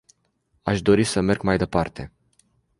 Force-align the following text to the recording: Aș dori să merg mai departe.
Aș 0.61 0.81
dori 0.81 1.03
să 1.03 1.21
merg 1.21 1.41
mai 1.41 1.57
departe. 1.57 2.11